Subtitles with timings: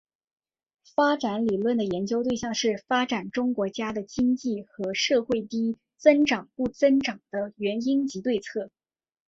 [0.95, 8.71] 发展理论的研究对象是发展中国家的经济和社会低增长不增长的原因及对策。